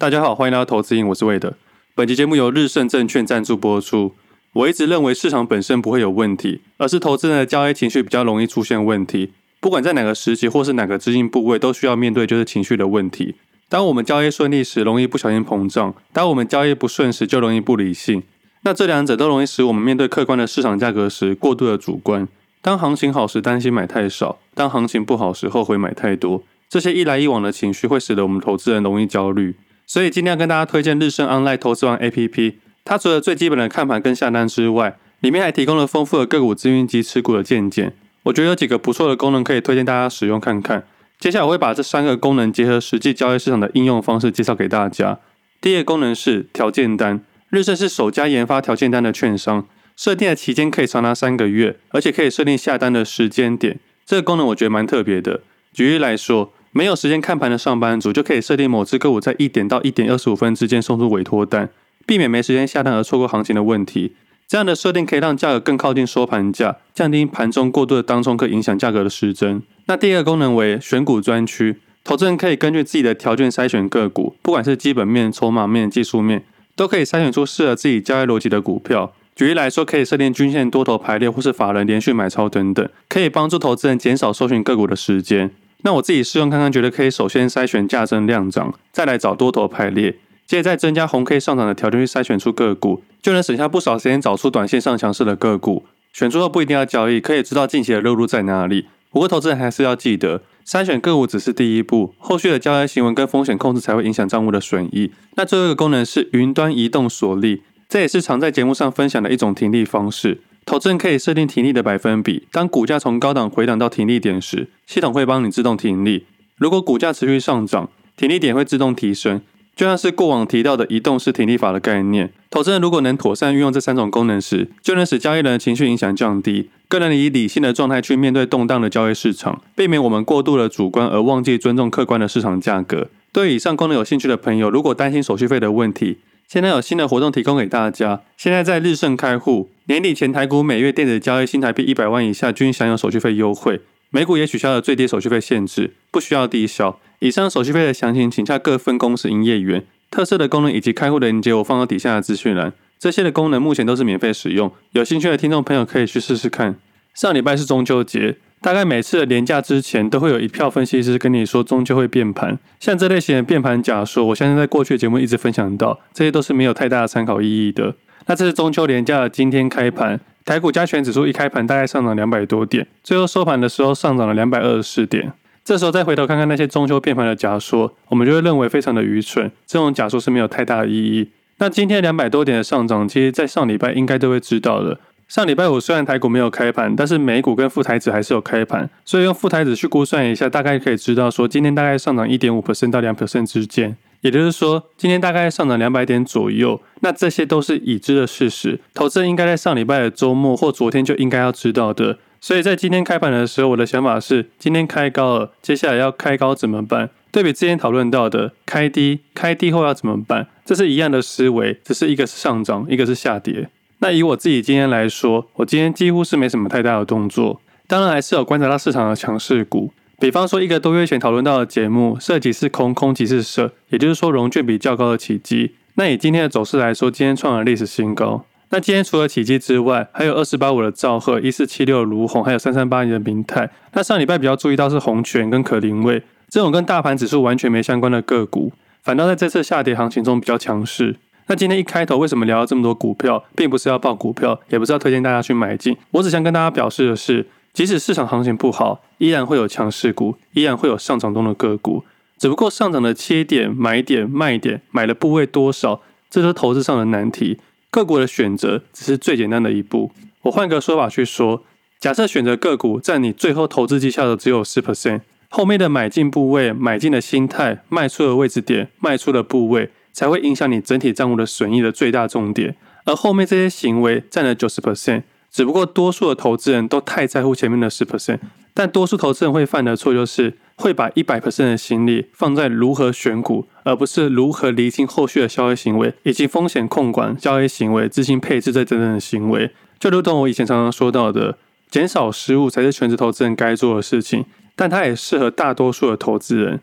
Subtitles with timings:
[0.00, 1.52] 大家好，欢迎来到投资瘾，我是魏德。
[1.94, 4.14] 本期节目由日盛证券赞助播出。
[4.54, 9.34] 我一直认为市场本身不会有问题，而是投资人的交易情绪比较容易出现问题。
[9.60, 13.34] 不管在哪个时期或是哪个资金部位，都需要面对就是情绪的问题。
[13.68, 18.22] 当我们交易顺利时，容易不小心膨胀；当我们交易不顺时，就容易不理性。
[18.62, 22.26] 那这两者都容易使我们面对客观的市场价格时，过度的主观。
[22.62, 26.42] 当行情好时，担心买太少；当行情不好时，后悔买太多。
[26.70, 29.56] 这些一来一往的情绪，会使得我们投资人容易焦虑。
[29.92, 37.92] 所以今天要跟大家推荐日盛 Online 投资王 APP，它除了最基本的看盘跟下单之外，里面还提供了丰富的个股资讯及持股的见解。
[38.22, 40.84] 我觉得有几个不错的功能可以推荐大家使用看看。
[41.18, 45.18] 接下来我会把这三个功能结合实际交易市场的应用方式介绍给大家。
[45.60, 53.80] 第一个功能是条件单，日盛是首家研发条件单的券商，设定的期间可以长达三个月，而且可以设定下单的时间点。
[54.06, 55.40] 这个功能我觉得蛮特别的。
[55.72, 61.68] 举例来说，没有时间看盘的上班族，就可以设定某只个股在一点到一点二十五分之间送出委托单，
[62.06, 64.14] 避免没时间下单而错过行情的问题。
[64.46, 69.62] 这样的设定可以让价格更靠近收盘价，降低盘中过度的当冲客影响价格的失真。
[69.86, 76.44] 那第二个功能为选股专区，投资人可以根据自己的条件筛选个股，不管是基本面、筹码面、技术面，
[76.76, 79.12] 都可以筛选出适合自己交易逻辑的股票。
[79.34, 85.50] 举例来说，可以设定均线多头排列，或是法人连续买超等等，可以帮助投资人减少搜寻个股的时间。
[85.82, 95.84] 那我自己试用看看，觉得可以首先筛选价增量涨，再来找多头排列，接着再增加红 K 上涨的条件去筛选出个股，就能省下不少时间找出短线上强势的个股。
[96.12, 98.86] 选出后不一定要交易，可以知道近期的热度在哪里。
[99.10, 105.12] 不过投资人还是要记得，筛选个股只是第一步，后续的交易行为跟风险控制才会影响账户的损益。
[105.36, 110.40] 那最后一个功能是云端移动锁利，这也是常在节目上分享的一种停利方式。
[110.64, 116.26] 投资人可以设定停利的百分比，当股价从高档回档到停利点时，系统会帮你自动停利。
[116.56, 119.40] 如果股价持续上涨，停利点会自动提升，
[119.74, 122.32] 就像是过往提到的移动式停利法的概念。
[122.50, 133.08] 投资人如果能妥善运用这三种功能时，就能使交易人的情绪影响降低，更能以理性的状态去面对动荡的交易市场，避免我们过度的主观而忘记尊重客观的市场价格。
[133.32, 136.18] 对以上功能有兴趣的朋友，如果担心手续费的问题，
[136.52, 138.22] 现在有新的活动提供给大家。
[138.36, 143.80] 现在在日盛开户，年底前台股每月电子交易新台币一百万以下均享有手续费优惠，
[144.10, 146.98] 美股也取消了最低手续费限制，不需要低消。
[147.20, 149.86] 以上手续费的详情，请洽各分公司营业员。
[150.10, 152.72] 特色的功能以及开户的链接，我放到底下的资讯栏。
[152.98, 156.74] 这些的功能目前都是免费使用，有兴趣的听众朋友可以去试试看。
[157.14, 158.38] 上礼拜是中秋节。
[158.62, 162.58] 大概每次的连假之前，都会有一票分析师跟你说终究会变盘。
[162.78, 167.94] 像这类型的变盘假说，我相信在过去的节目一直分享到，这些都是没有太大的参考意义的。
[168.26, 175.32] 那这是中秋连假的今天开盘，台股加权指数一开盘大概上涨两百多点，最后收盘的时候上涨了两百二十四点。
[175.64, 181.30] 这时候再回头看看那些中秋变盘的假说，我们就会认为非常的愚蠢，这种假说是没有太大的意义。
[181.58, 184.98] 那今天两百多点的上涨，其实在上礼拜应该都会知道的。
[185.30, 196.82] 上礼拜五虽然台股没有开盘，但是美股跟富台指还是有开盘，所以用富台指去估算一下，大概可以知道说今天大概上涨一点五 percent 到两 percent 之间，也就是说今天大概上涨两百点左右。
[197.02, 202.18] 那这些都是已知的事实，投资人应该在上礼拜的周末或昨天就应该要知道的。
[202.40, 207.08] 所以在今天开盘的时候，我的想法是今天开高了，接下来要开高怎么办？
[207.30, 210.48] 对比之前讨论到的开低，开低后要怎么办？
[210.64, 213.68] 这是一样的思维，只是一个是上涨，一个是下跌。
[214.00, 219.92] 那以我自己今天来说，我今天几乎是没什么太大的动作，当然还是有观察到市场的强势股。
[220.18, 225.74] 比方说一个多月前讨论到的节目，设即是空，空即是设，也就是说融券比较高的启基。
[225.94, 228.44] 那以今天的走势来说，今天创了历史新高。
[228.70, 233.68] 那今天除了启基之外，还有二四八五的兆赫、一四七六的儒鸿，还有三三八零的明泰。
[233.92, 238.72] 那上礼拜比较注意到是红全跟可伶卫这种跟大盘指数完全没相关的个股，
[239.02, 241.16] 反倒在这次下跌行情中比较强势。
[241.50, 245.96] 那今天一开头为什么聊了这么多股票，并不是要报股票，也不是要推荐大家去买进。
[246.12, 252.04] 我只想跟大家表示的是，即使市场行情不好，依然会有强势股，依然会有上涨中的个股。
[252.38, 256.00] 只不过上涨的切点、买点、卖点、买的部位多少，
[256.30, 257.58] 这是投资上的难题。
[257.90, 260.12] 个股的选择只是最简单的一步。
[260.42, 261.64] 我换个说法去说，
[261.98, 269.90] 假设选择个股占你最后投资绩效的只有十 percent，后面的买进部位、买进的心态、卖出的位置点、卖出的部位。
[270.12, 278.38] 才会影响你整体账户的损益的最大重点，而后面这些行为占了九十 percent，只不过多数的投资人都太在乎前面的十 percent，
[278.74, 289.70] 但多数投资人会犯的错就是会把一百 percent 的心力放在如何选股，而不是如何厘清后续的交易行为以及风险控管、交易行为、资金配置这等等的行为。
[289.98, 291.58] 就如同我以前常常说到的，
[291.90, 296.80] 减少失误才是全职投资人该做的事情，但它也适合大多数的投资人。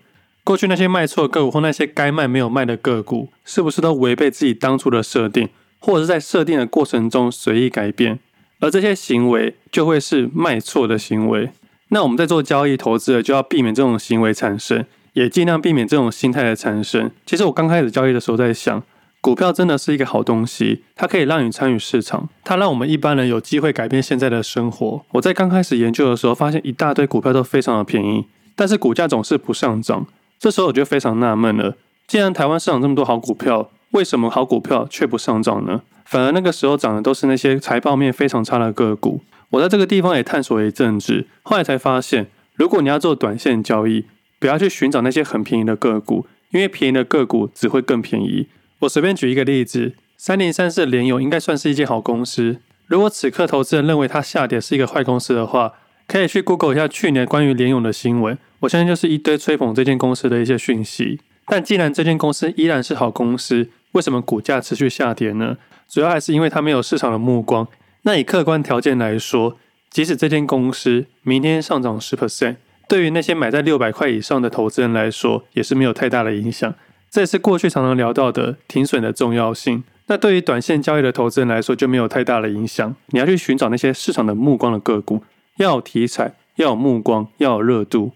[0.48, 8.20] 过去那些卖错的个股或那些该卖没有卖的个股，是不是都违背自己当初的设定，或者是在设定的过程中随意改变？
[8.62, 11.50] 而这些行为就会是卖错的行为。
[11.90, 17.12] 那我们在做交易投资的，就要避免这种行为产生，也尽量避免这种心态的产生。
[17.26, 18.82] 其实我刚开始交易的时候在想，
[19.20, 25.04] 股票真的是一个好东西，它可以让你参与市场，它让我们一般人有机会改变现在的生活。
[25.12, 30.08] 我在刚开始研究的时候，发现一大堆股票都非常的便宜，但是股价总是不上涨。
[30.39, 31.75] 这时候我就非常纳闷了，
[32.06, 35.81] 既然台湾市场这么多好股票，为什么好股票却不上涨呢？
[36.06, 39.22] 反而那个时候涨的都是那些财报面非常差的个股。
[39.50, 44.06] 我在这个地方也探索了一阵子，后来才发现，如果你要做短线交易，
[44.39, 48.48] 不要去寻找那些很便宜的个股，因为便宜的个股只会更便宜。
[48.80, 52.57] 我随便举一个例子，三零三四联友应该算是一间好公司。
[52.86, 55.74] 如果此刻投资人认为它下跌是一个坏公司的话，
[56.07, 58.38] 可以去 Google 一下去年关于联咏的新闻。
[58.59, 65.57] 我相信就是一堆吹捧这间公司的一些讯息，但既然这间公司依然是好公司，为什么股价持续下跌呢？
[65.88, 67.68] 主要还是因为它没有市场的目光。
[68.01, 69.57] 那以客观条件来说，
[69.89, 72.56] 即使这间公司明天上涨十 percent，
[72.88, 76.74] 对于那些买在六百块以上的投资人来说，也是没有太大的影响。
[77.10, 79.83] 这也是过去常常聊到的停损的重要性。
[80.07, 82.95] 那对于短线交易的投资人来说，就没有太大的影响。
[83.07, 85.24] 你要去寻找那些市场的目光的个股，
[85.57, 88.12] 要有题材，要有目光，要有热度。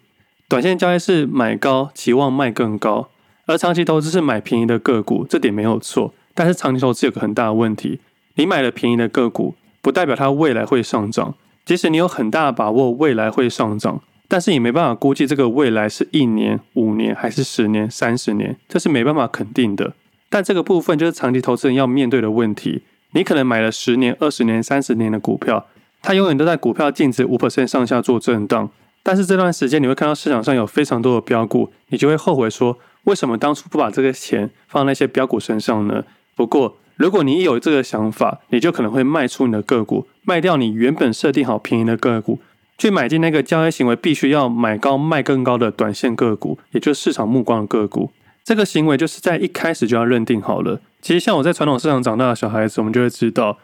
[0.51, 3.07] 短线交易是买高期望卖更高，
[3.45, 6.13] 而长期投资是买便宜的个股，这点没有错。
[6.35, 8.01] 但是长期投资有个很大的问题，
[8.35, 11.35] 你买了便宜的个股，不代表它未来会上涨。
[11.63, 19.93] 即使你有很大的把握未来会上涨，但是你没办法估计这个未来是一年、五年还是十年、三十年，这是没办法肯定的。
[20.29, 22.81] 但这个部分就是长期投资人要面对的问题。
[23.13, 25.67] 你可能买了十年、二十年、三十年的股票，
[26.01, 28.69] 它永远都在股票净值五 percent 上下做震荡。
[29.03, 36.03] 但是这段时间你会看到市场上有非常多的标股，你就会后悔说，为什么当初不把这个钱放在那些标股身上呢？
[36.35, 42.39] 不过如果你有这个想法，你就可能会卖出你的个股，卖掉你原本设定好便宜的个股，
[42.77, 48.11] 去买进那个交易行为必须要买高卖更高的短线个股，也就是市场目光的个股。
[48.43, 50.79] 这个行为就是在一开始就要认定好了。
[51.01, 53.57] 其实像我在传统市场长大的小孩子，我们就会知道，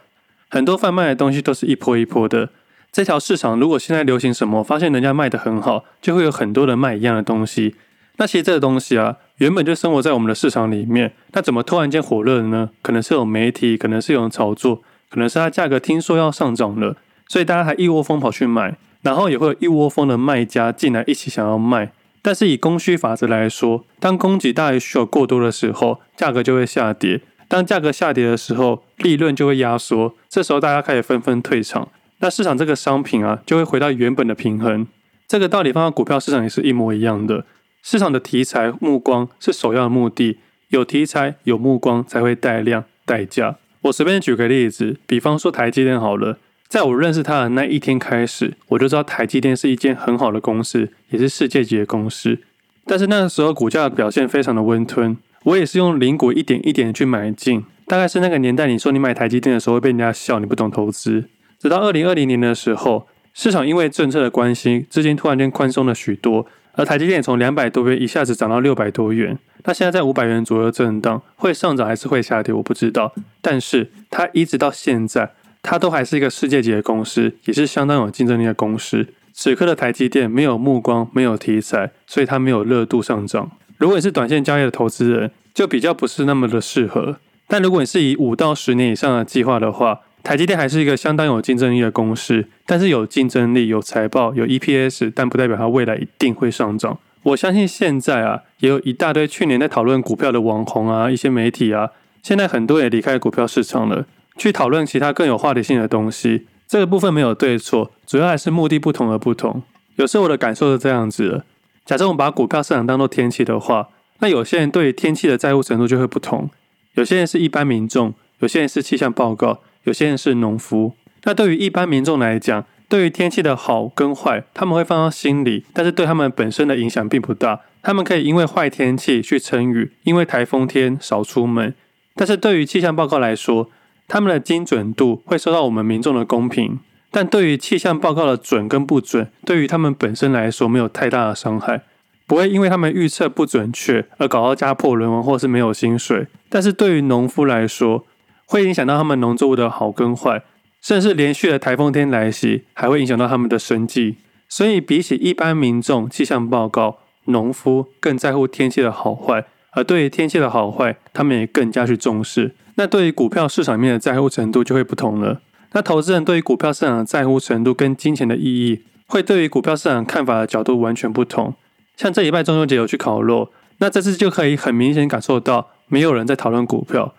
[0.50, 2.50] 很多贩卖的东西都是一波一波的。
[2.98, 7.76] 这条市场如果现在流行什么，发现人家卖得很好，就会有很多人卖一样的东西。
[8.16, 12.72] 那其实这个东西啊，原本就生活在我们的市场里面，那怎么突然间火热了呢？
[12.82, 16.96] 可能是有媒体，可能是有人炒作，可能是它价格听说要上涨了，
[17.28, 21.92] 所以大家还一窝蜂跑去买，然后也会有一窝蜂的卖家进来一起想要卖。
[22.24, 31.88] 但是以供需法则来说，当供给大于需求过多的时候，价格就会下跌；当价格下跌的时候，利润就会压缩，这时候大家开始纷纷退场。
[32.20, 34.88] 那市场这个商品啊，就会回到原本的平衡。
[35.28, 37.46] 这个道理放到股票市场也是一模一样的。
[37.84, 40.38] 市场的题材目光是首要的目的，
[40.70, 43.58] 有题材有目光才会带量带价。
[43.84, 52.40] 我随便举个例子，比方说台积电好了，在我认识它的那一天开始，我就知道台积电是一间很好的公司，也是世界级的公司。
[52.86, 57.64] 但是那个时候股价的表现非常的温吞，我也是用零股一点一点去买进。
[57.86, 61.30] 大概是那个年代，你说你买台积电的时候会被人家笑，你不懂投资。
[61.60, 69.38] 直到二零二零年的时候，市场因为政策的关系，资金突然间宽松了许多，而台积电从两百多元一下子涨到六百多元。
[69.64, 73.14] 它现在在五百元左右震荡，会上涨还是会下跌，我不知道。
[73.42, 79.08] 但是它一直到现在，它都还是一个世界级的公司，也是相当有竞争力的公司。
[79.34, 83.52] 此刻的台积电没有目光，没有题材，所以它没有热度上涨。
[83.78, 87.18] 如果你是短线交易的投资人，就比较不是那么的适合。
[87.48, 97.00] 但如果你是以五到十年以上的计划的话，台积电还是一个相当有竞争力的公司，但是有竞争力、有财报、有 EPS，但不代表它未来一定会上涨。
[97.24, 101.92] 我相信现在啊，也有一大堆去年在讨论股票的网红啊，一些媒体啊，
[102.22, 104.06] 现在很多也离开股票市场了，
[104.38, 106.46] 去讨论其他更有话题性的东西。
[106.68, 109.64] 这个部分没有对错，主要还是目的不同而不同。
[109.96, 111.46] 有时候我的感受是这样子的：
[111.86, 113.88] 假设我们把股票市场当做天气的话，
[114.20, 116.50] 那有些人对天气的在乎程度就会不同。
[116.96, 119.62] 有些人是一般民众，有些人是气象报告。
[119.88, 120.92] 有些人是农夫，
[121.24, 127.62] 那对于一般民众来讲，对于天气的好跟坏，他们会放到心里，但是对他们本身的影响并不大。
[127.82, 131.74] 他们可以因为坏天气去撑雨，因为台风天少出门。
[132.16, 133.70] 但是对于气象报告来说，
[134.10, 136.80] 他们的精准度会受到我们民众的公平。
[137.10, 141.84] 但对于气象报告的准跟不准，对于他们本身来说没有太大的伤害，
[142.26, 146.28] 不会因为他们预测不准确而搞到家破人亡或是没有薪水。
[146.50, 148.06] 但是对于农夫来说，
[148.48, 150.42] 会影响到他们农作物的好跟坏，
[150.82, 154.16] 甚至连续的台风天来袭，还会影响到他们的生计。
[154.50, 162.56] 所以，比起一般民众气象报告，农夫更在乎天气的好坏，而对于天气的好坏，他们也更加去重视。
[162.76, 165.42] 那对于股票市场面的在乎程度就会不同了。
[165.74, 171.54] 那投资人对于股票市场的在乎程度跟金钱的意义，会对于股票市场看法的角度完全不同。
[171.98, 173.50] 像这礼拜中秋节有去烤肉，
[173.80, 177.14] 那这次就可以很明显感受到没有人在讨论股票。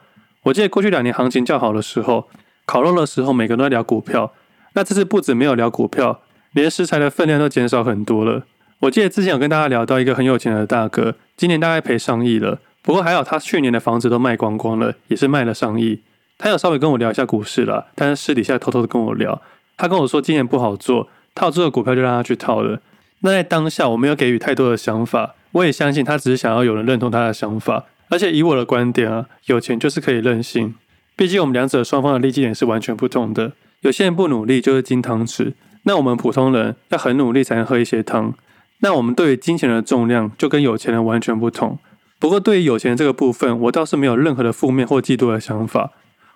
[0.44, 2.28] 我记得过去两年行情较好的时候，
[2.64, 4.32] 烤肉的时候每个人都在聊股票。
[4.74, 6.20] 那这次不止没有聊股票，
[6.52, 8.44] 连食材的分量都减少很多了。
[8.80, 12.60] 我记得之前有跟大家聊到一个很有钱的大哥，今年大概赔上亿了。
[12.82, 16.02] 不过还好，他去年的房子都卖光光了，也是卖了上亿。
[16.38, 19.42] 他有稍微跟我聊一下股市了，但是私底下偷偷的跟我聊。
[19.76, 22.80] 他跟我说今年不好做，套住的股票就让他去套了。
[23.20, 27.86] 那在当下我没有给予太多的想法，我也相信他只是想要有人认同他的想法。
[28.08, 30.74] 而且以我的观点啊，有钱就是可以任性。
[31.16, 33.52] 毕竟我们两者双方的利基点是完全不同的。
[33.80, 35.52] 有些人不努力就是金汤匙，
[35.84, 38.34] 那我们普通人要很努力才能喝一些汤。
[38.80, 41.78] 那我们对于金钱的重量就跟有钱人完全不同。
[42.20, 45.92] 不过对于有钱这个部分，我倒是没有任何的负面或嫉妒的想法。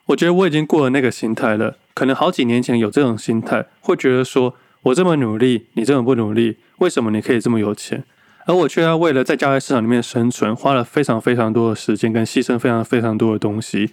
[0.06, 1.76] 我觉得我已经过了那个心态了。
[1.94, 8.04] 可能好几年前有这种心态，会觉得说我这么努力，你这么不努力，为什么你可以这么有钱，
[8.46, 13.90] 而我却要为了在交易市场里面生存，花了非常非常多的时间跟牺牲非常非常多的东西。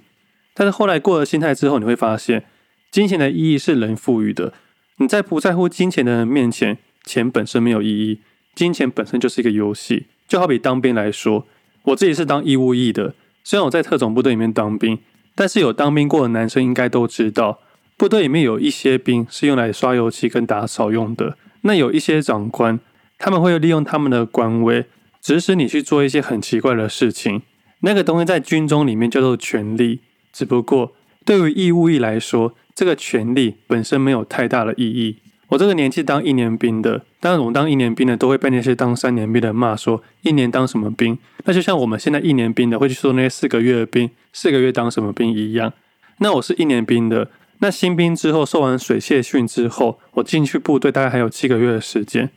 [0.53, 2.45] 但是后来过了心态之后，你会发现。
[2.91, 4.51] 金钱的意义是人赋予的。
[4.97, 8.21] 你在不在乎金钱的人面前，钱本身没有意义。
[8.55, 10.07] 金钱本身就是一个游戏。
[10.27, 11.45] 就好比当兵来说，
[11.83, 13.13] 我自己是当义务役的。
[13.43, 14.97] 虽然我在特种部队里面当兵，
[15.35, 17.59] 但是有当兵过的男生应该都知道，
[17.95, 21.37] 部队里面有一些兵是用来刷油漆跟打扫用的。
[21.61, 22.79] 那有一些长官，
[23.19, 24.85] 他们会利用他们的官威，
[25.21, 27.41] 指使你去做一些很奇怪的事情。
[27.81, 29.99] 那个东西在军中里面叫做权力。
[30.31, 30.95] 只不过
[31.25, 35.17] 对于义务役来说，这个权利本身没有太大的意义。
[35.49, 41.17] 我这个年纪当一年兵的，当然我们当一年兵的都会被那些当三年兵的骂说一年当什么兵。
[41.43, 45.73] 那就像我们现在一年兵的会去说那些四个月的兵，四个月当什么兵一样。
[46.19, 52.29] 那我是一年兵的，那新兵之后受完水泄训之后，我进去部队大概还有七个月的时间。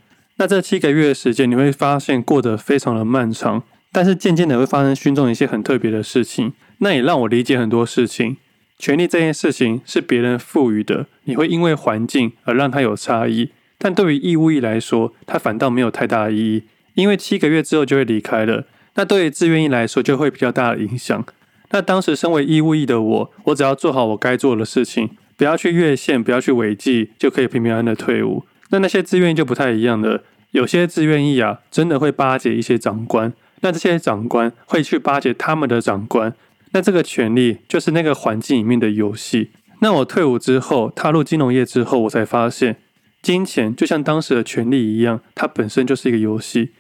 [0.43, 8.37] 那这七个月的时间你会发现过得非常的漫长，但是渐渐的会发生军中一些很特别的事情，那也让我理解很多事情。
[8.77, 13.51] 权力这件事情是别人赋予的，你会因为环境而让它有差异。
[13.79, 18.65] 但对于义务役来说，它反倒没有太大的意义，因为七个月之后就会离开了。
[18.97, 21.25] 那对于志愿役来说，就会比较大的影响。
[21.71, 28.45] 那当时身为义务役的我，我只要做好我该做的事情，不要去越线，不要去违纪，就可以平平安安的退伍。
[28.71, 36.35] 那那些志愿役就不太一样了，有些自愿役啊，真的会巴结一些长官，那这些长官会去巴结他们的长官。
[36.73, 39.51] 那这个权利就是那个环境里面的游戏。
[39.81, 42.77] 那我退伍之后，踏入金融业之后，我才发现，
[43.21, 46.71] 金钱就像当时的权利一样，它本身就是一个游戏。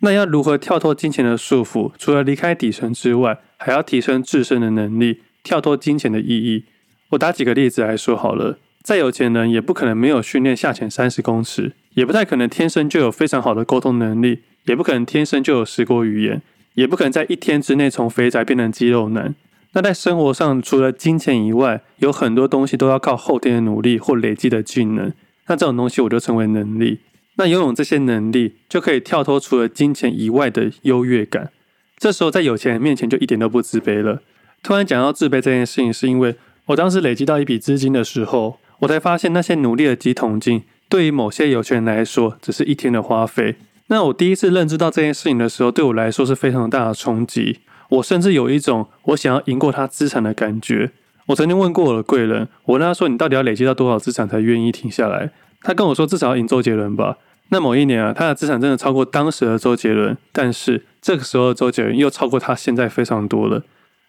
[0.00, 1.92] 那要如何跳脱金钱的束缚？
[1.98, 6.64] 除了离开底层之外，还要提升自身的能力，跳脱金钱的意义。
[7.10, 8.58] 我打几个例子来说好了。
[8.82, 16.40] 再有钱人也不可能没有训练下潜三十公尺，也不太可能天生就有非常好的沟通能力，也不可能天生就有十国语言。
[16.74, 19.34] 也不可能在一天之内从肥宅变成肌肉男。
[19.72, 25.12] 那在生活上，除了金钱以外，有很多东西都要靠后天的努力或累积的技能。
[25.48, 27.00] 那这种东西我就称为能力。
[27.34, 31.50] 那拥有这些能力，就可以跳脱除了金钱以外的优越感。
[31.96, 34.22] 这时候在有钱人面前就一点都不自卑了。
[34.62, 36.36] 突然讲到自卑这件事情，是因为
[36.66, 43.56] 我当时累积到一笔资金的时候，我才发现那些努力的几桶金，对于某些有钱人来说，只是一天的花费。
[43.88, 47.58] 那我第一次认知到这件事情的时候，对我来说是非常大的冲击。
[47.90, 50.90] 我甚至有一种我想要赢过他资产的感觉。
[51.26, 55.30] 我曾经问过我的贵人，我问他说：“你到底要累积到多少资产才愿意停下来？”
[55.62, 57.16] 他跟我说：“至少要赢周杰伦吧。”
[57.50, 63.62] 那某一年啊，他的资产真的超过当时的周杰伦，但是这个时候的周杰伦又超过他现在非常多了。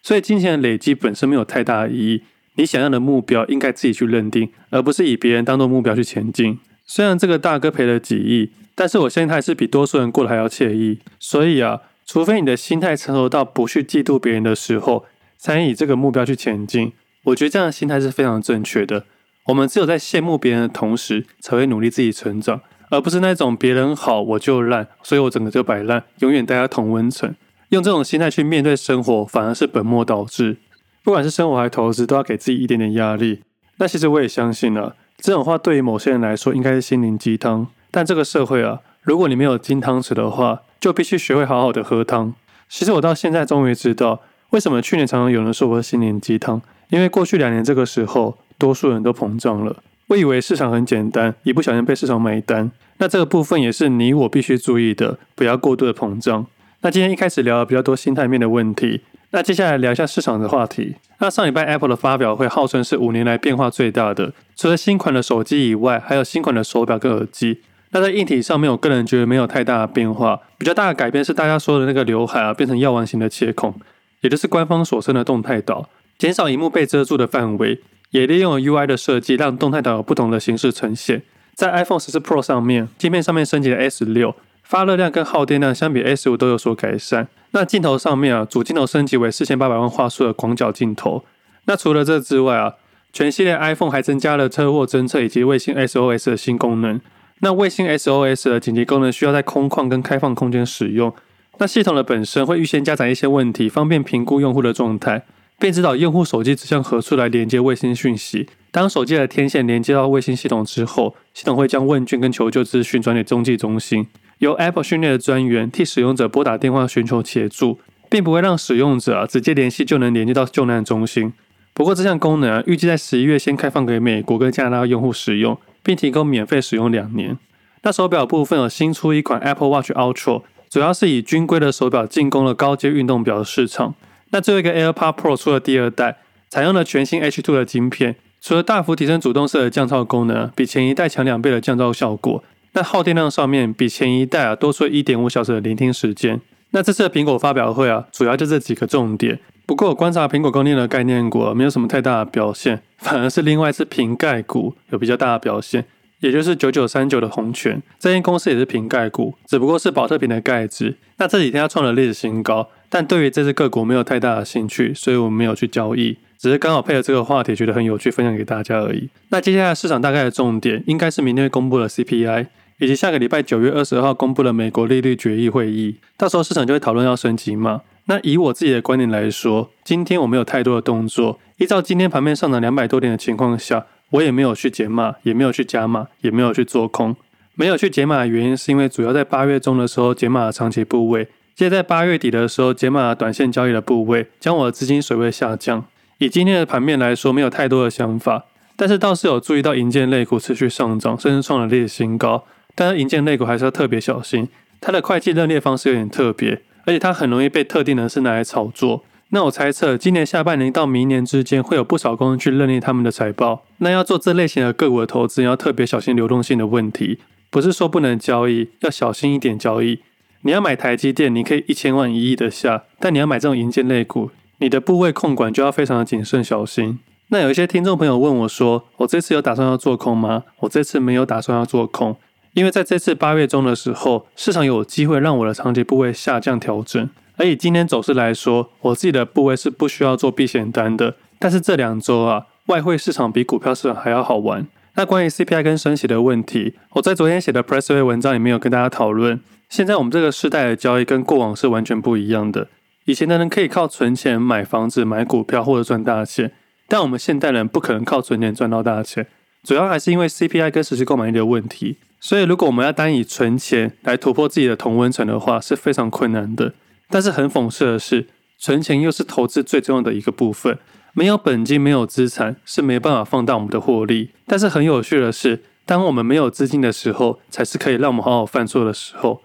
[0.04, 2.22] 所以金钱的累积本身没有太大的意义。
[2.56, 6.60] 你想要的目标应该自己去认定，而不是以别人当做目标去前进。
[6.90, 8.50] 虽然这个大哥赔了几亿。
[8.80, 15.04] 但是我现在还是比多数人过得还要惬意，所以啊，除非你的心态成熟到不去嫉妒别人的时候，
[15.38, 16.94] 才能以这个目标去前进。
[17.26, 19.04] 我觉得这样的心态是非常正确的。
[19.48, 27.36] 我们只有在羡慕别人的同时，才会努力自己成长，而不是那种别人好我就烂，所以我整个就摆烂，永远待在同温层。
[27.72, 30.56] 用这种心态去面对生活，反而是本末倒置。
[31.04, 33.42] 不管是生活还是投资，都要给自己一点点压力。
[33.76, 37.68] 那其实我也相信了，这种话对于某些人来说，应该是心灵鸡汤。
[37.92, 42.34] 但这个社会啊，如果你没有金汤匙的话，就必须学会好好的喝汤。
[42.70, 44.22] 其实我到现在终于知道，
[44.52, 49.78] 为什么去年常常有人说我是心灵鸡汤，因为过去两年这个时候，多数人都膨胀了。
[50.08, 52.72] 我以为市场很简单，一不小心被市场买单。
[52.98, 56.46] 那这个部分也是你我必须注意的，不要过度的膨胀。
[56.82, 60.96] 那今天一开始聊了比较多心态面的问题，那接下来聊一下市场的话题。
[61.20, 67.62] 那上礼拜 Apple 的发表会号称是五年来变化最大的，除了新款的手机以外，还有新款的手表跟耳机。
[67.92, 73.74] 那在硬体上面，我个人觉得没有太大的变化，比较大的改变是大家说的那个刘海啊变成药丸型的切孔，
[74.22, 77.80] 也就是官方所称的动态岛，减少荧幕被遮住的范围，
[78.12, 81.22] 也利用了 UI 的设计让动态岛有不同的形式呈现。
[81.56, 84.36] 在 iPhone 14 Pro 上面，镜片上面升级了 S 六，
[84.70, 87.28] 发热量跟耗电量相比 S 五都有所改善。
[87.54, 91.24] 那镜头上面啊，主镜头升级为四千八百万画素的广角镜头。
[91.66, 92.76] 那除了这之外啊，
[93.12, 97.02] 全系列 iPhone 还增加了车祸侦测以及卫星 SOS 的新功能。
[97.40, 101.12] 那卫星 SOS 的紧急功能需要在空旷跟开放空间使用。
[101.58, 105.26] 那系统的本身会预先加载一些问题，方便评估用户的状态。
[105.58, 108.48] 并指导用户手机指向何处来连接卫星讯息。
[108.72, 114.08] 当手机的天线连接到卫星系统之后，系统会将问卷跟求救资讯转给中继中心，
[114.40, 117.80] 由 Apple 训练的专员替使用者拨打电话寻求协助，
[118.10, 121.32] 并不会让使用者啊直接联系就能连接到救难中心。
[121.74, 127.38] 不过这项功能啊，预计在十一月先开放给美国跟加拿大用户使用，并提供免费使用两年。
[127.84, 133.96] 那手表部分有新出一款 Apple Watch Ultra，主要是以军规的手表进攻了高阶运动表的市场。
[134.32, 136.18] 那最后一个 AirPod Pro 出了第二代，
[136.50, 142.44] 采用了全新 H2 的晶片，除了大幅提升主动式的降噪功能，比前一代强两倍的降噪效果。
[142.80, 146.40] 在耗电量上面比前一代啊多出一点五小时的聆听时间。
[146.70, 149.38] 那这次的苹果发表会啊，主要就这几个重点。
[149.66, 155.84] 不过我观察苹果供应链的概念股没有什么太大的表现，反而是另外一支瓶盖股有比较大的表现，
[156.22, 157.84] 也就是九九三九的红泉。
[158.00, 160.96] 这间公司也是瓶盖股，只不过是保特瓶的盖子。
[161.18, 162.70] 那这几天它创了历史新高。
[162.88, 169.10] 但对于这只个股没有太大的兴趣，所以我们没有去交易，只是刚好配合这个话题，觉得很有趣，分享给大家而已。
[169.30, 172.48] 那接下来市场大概的重点，应该是明天会公布的 CPI，
[172.80, 177.82] 以及下个礼拜九月二十二号公布的美国利率决议会议，到时候市场就会讨论要升级嘛。
[178.06, 187.16] 那以我自己的观点来说，今天我没有太多的动作，依照今天盘面上涨两百多点的情况下，我也没有去减码，也没有去加码，也没有去做空。
[187.56, 191.28] 没有去减码的原因是因为主要在八月中的时候减码了长期部位。
[191.54, 195.86] 接在八月底的时候，减码了短线交易的部位，将我的资金水位下降。
[196.20, 198.46] 以今天的盘面来说，没有太多的想法，
[198.78, 202.46] 但是倒是有注意到银建类股持续上涨，甚至创了历史新高。
[202.76, 204.48] 但是银建类股还是要特别小心，
[204.80, 209.04] 它的会计认列方式有点特别，而且它很容易被特定人士拿来炒作。
[209.32, 213.64] 那我猜测，今年下半年到明年之间，会有不少公司去认列他们的财报。
[213.78, 217.20] 那要做这类型的个股的投资，要特别小心流动性的问题，
[217.52, 220.00] 不是说不能交易，要小心一点交易。
[220.42, 226.98] 你要买台积电，你可以一千万一亿的下，但你要买这种银建类股，你的部位控管就要非常的谨慎小心。
[227.28, 230.46] 那有一些听众朋友问我说，我这次有打算要做空吗？
[230.62, 232.16] 我这次没有打算要做空，
[232.54, 237.10] 因为在这次八月中的时候，市场有机会让我的长期部位下降调整。
[237.38, 241.16] 而以今天走势来说，我自己的部位是不需要做避险单的。
[241.38, 244.68] 但是这两周啊，外汇市场比股票市场还要好玩。
[244.96, 249.40] 那关于 CPI 跟升息的问题，我在昨天写的 press 会文章里面有跟大家讨论。
[249.70, 252.68] 现在我们这个时代的交易跟过往是完全不一样的。
[253.06, 256.52] 以前的人可以靠存钱买房子、买股票或者赚大钱，
[256.88, 259.28] 但我们现代人不可能靠存钱赚到大钱，
[259.64, 261.98] 主要还是因为 CPI 跟实际购买力的问题。
[262.22, 266.74] 所以，如果我们要单以存钱来突破自己的同温层的话，是非常困难的。
[267.10, 270.78] 但是很讽刺的是，存钱又是投资最重要的一个部分。
[271.14, 274.32] 没有本金、没有资产，是没办法放大我们的获利。
[274.46, 279.42] 但是很有趣的是，当我们没有资金的时候，才是可以让我们好好犯错的时候。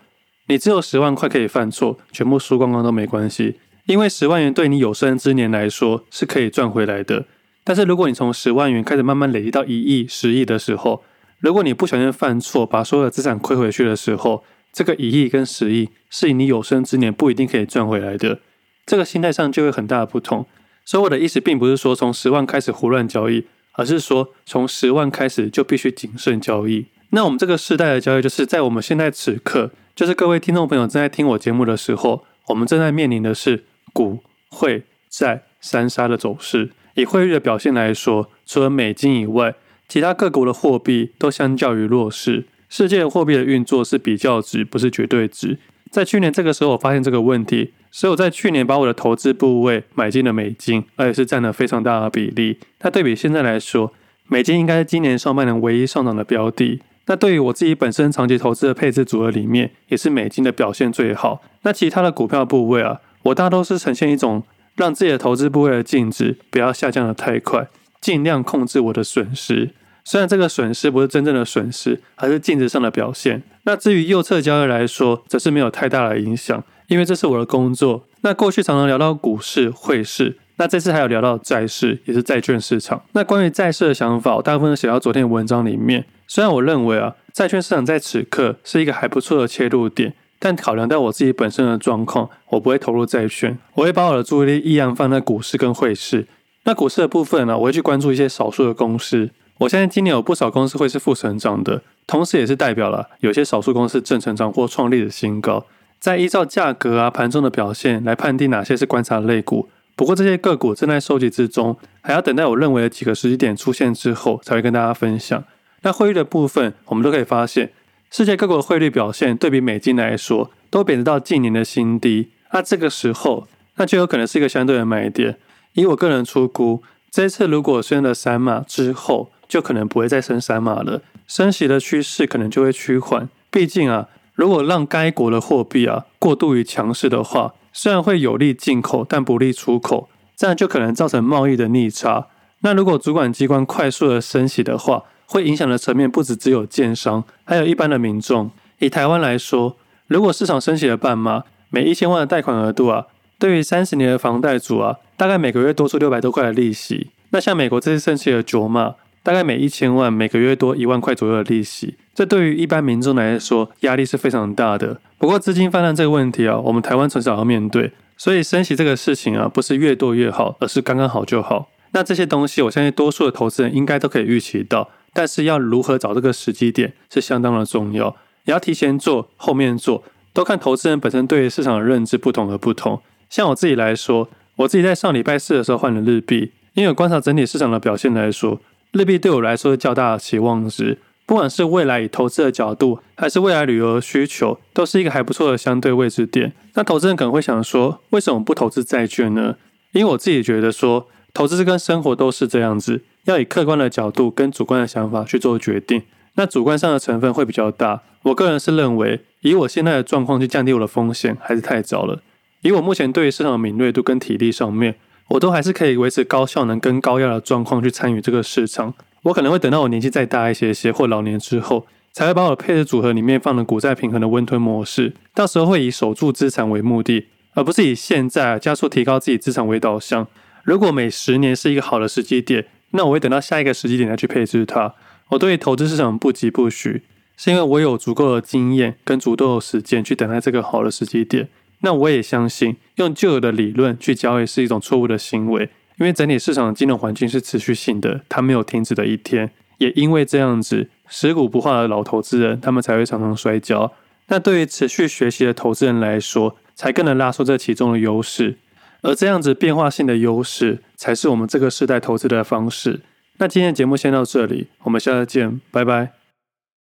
[0.48, 7.24] 你只有十万块可以犯错，全部输光光都没关系，因为十万元对你有生之年来说是可以赚回来的。
[7.64, 11.02] 但是如果你从十万元开始慢慢累积到一亿、十亿的时候，
[11.40, 18.40] 如果你不小心犯错，把所有的资产亏回去的时候，这个一亿跟十亿是你有生之年不一定可以赚回来的。
[18.84, 20.46] 这个心态上就会很大的不同。
[20.84, 26.86] 所以我的意思并不是说从十万开始胡乱交易，而是说从十万开始就必须谨慎交易。
[27.10, 29.70] 那我们这个世代的交易，就是在我们现在此刻。
[29.94, 36.72] 就是各位听众朋友正在听我节目的时候，我们正在面临的是股汇债三杀的走势。
[36.94, 39.54] 以汇率的表现来说，除了美金以外，
[39.88, 42.46] 其他各国的货币都相较于弱势。
[42.68, 45.58] 世界货币的运作是比较值，不是绝对值。
[45.90, 52.58] 在去年这个时候，我发现这个问题，所以我在去年把我的投资部位买进了美金，而且是占了非常大的比例。
[52.80, 53.92] 那对比现在来说，
[54.26, 56.80] 美金应该是今年上半年唯一上涨的标的。
[57.06, 61.42] 那对于我自己本身长期投资的配置组合里面，也是美金的表现最好。
[61.62, 64.42] 那其他的股票部位啊，我大都是呈现一种
[64.74, 67.68] 让自己的投资部位的净值不要下降得太快，
[68.00, 69.70] 尽量控制我的损失。
[70.04, 73.42] 虽然这个损失不是真正的损失，而是净值上的表现。
[73.62, 78.04] 那至于右侧交易来说，则是没有太大的影响，因为这是我的工作。
[78.20, 83.02] 那过去常常聊到股市、汇市，那这次还有聊到债市，也是债券市场。
[83.12, 86.04] 那关于债市的想法，大部分写到昨天的文章里面。
[86.26, 96.26] 虽然我认为啊，债券市场在此刻是一个还不错的切入点，但考量到我自己本身的状况，我不会投入债券，我会把我的注意力一样放在股市跟汇市。
[96.64, 99.30] 那股市的部分呢，我会去关注一些少数的公司。
[99.60, 105.64] 我相信今年有不少公司会是负成长的，同时也是代表了有些少数公司正成长或创立的新高。
[105.98, 109.70] 再依照价格啊盘中的表现来判定哪些是观察类股。
[109.96, 115.42] 不过这些个股正在收集之中，还要等待我认为的几个时机点出现之后才会跟大家分享。
[115.80, 117.72] 那汇率的部分，我们都可以发现，
[118.16, 122.28] 世界各国的汇率表现对比美金来说都贬值到近年的新低。
[122.52, 125.36] 那这个时候，那就有可能是一个相对的买点。
[125.72, 133.28] 以我个人出估，这次如果升了三码之后，就可能不会再升三码了，升息的趋势可能就会趋缓。
[133.50, 142.28] 毕竟啊，如果让该国的货币啊过度于强势的话，虽然会有利进口，但不利出口，这样就可能造成贸易的逆差。
[142.60, 148.50] 那如果主管机关快速的升息的话，会影响的层面不只只有建商，还有一般的民众。
[148.78, 153.06] 以台湾来说，如果市场升息了半码，每一千万的贷款额度啊，
[153.38, 157.08] 对于三十年的房贷族啊，大概每个月多出六百多块的利息。
[157.30, 165.00] 那像美国这次升息了九码，大概每一千万每个月多一万块左右的利息，这对于一般民众来说压力是非常大的。
[165.18, 171.70] 不过资金泛滥这个问题啊，我们台湾从小要面对，所以升息这个事情啊，不是越多越好，而是刚刚好就好。
[171.92, 183.00] 那这些东西，我相信多数的投资人应该都可以预期到，但是要如何找这个时机点是相当的重要，也要提前做，后面做，都看投资人本身对于市场的认知不同而不同。
[183.30, 186.52] 像我自己来说，我自己在上礼拜四的时候换了日币。
[186.74, 190.98] 因为观察整体市场的表现来说，日币对我来说是较大的期望值。
[191.24, 196.52] 不管是未来以投资的角度，还是未来旅游的需求，都是一个还不错的相对位置点。
[196.74, 199.54] 那投资人可能会想说，为什么不投资债券呢？
[199.92, 206.02] 因为我自己觉得说，投资跟生活都是这样子，要以客观的角度跟主观的想法去做决定。
[206.34, 208.02] 那主观上的成分会比较大。
[208.22, 212.22] 我个人是认为，以我现在的状况去降低我的风险，还是太早了。
[212.62, 214.96] 以我目前对于市场的敏锐度跟体力上面。
[215.28, 218.92] 我都还是可以维持高效能跟高压的状况去参与这个市场。
[219.22, 225.14] 我可能会等到我年纪再大一些些或老年之后，才会把我的配置组合里面放了股债平衡的温吞模式。
[225.32, 230.26] 到时候会以守住资产为目的，而不是以现在加速提高自己资产为导向。
[230.62, 234.94] 如果每十年是一个好的时机点，那我会等到下一个时机点再去配置它。
[235.30, 237.02] 我对投资市场不急不徐，
[237.36, 241.48] 是因为我有足够的经验跟足够的时间去等待这个好的时机点。
[241.80, 249.50] 那我也相信，用旧有的理论去交易是一种错误的行为，因为整体市场的金融环境是持续性的，它没有停止的一天。
[249.78, 253.92] 也因为这样子，食古不化的老投资人，他们才会常常摔跤。
[254.28, 258.56] 那对于持续学习的投资人来说，才更能拉出这其中的优势。
[259.04, 263.00] 而这样子变化性的优势，才是我们这个时代投资的方式。
[263.36, 266.23] 那今天的节目先到这里，我们下次见，拜拜。